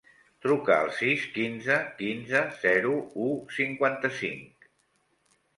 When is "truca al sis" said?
0.45-1.25